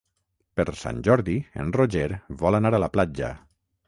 [0.59, 2.05] Per Sant Jordi en Roger
[2.39, 3.31] vol anar a la platja.